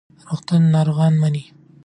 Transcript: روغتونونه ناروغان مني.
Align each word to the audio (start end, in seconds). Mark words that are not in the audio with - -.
روغتونونه 0.29 0.71
ناروغان 0.75 1.13
مني. 1.21 1.43